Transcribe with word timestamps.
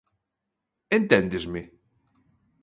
¿Enténdesme? 0.97 1.61